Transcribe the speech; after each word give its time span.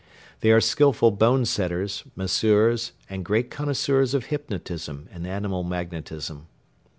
They 0.39 0.51
are 0.51 0.59
skilful 0.59 1.11
bone 1.11 1.45
setters, 1.45 2.03
masseurs 2.15 2.93
and 3.07 3.23
great 3.23 3.51
connoisseurs 3.51 4.15
of 4.15 4.25
hypnotism 4.33 5.07
and 5.11 5.27
animal 5.27 5.63
magnetism. 5.63 6.47